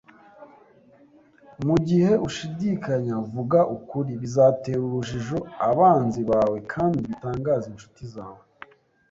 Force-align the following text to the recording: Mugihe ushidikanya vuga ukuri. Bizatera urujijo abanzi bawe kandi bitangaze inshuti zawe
Mugihe 1.65 2.11
ushidikanya 2.27 3.15
vuga 3.31 3.59
ukuri. 3.75 4.11
Bizatera 4.21 4.81
urujijo 4.87 5.37
abanzi 5.69 6.21
bawe 6.31 6.57
kandi 6.71 6.97
bitangaze 7.07 7.65
inshuti 7.69 8.03
zawe 8.13 8.41